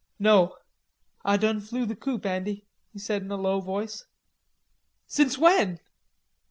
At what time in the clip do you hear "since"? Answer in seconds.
5.05-5.37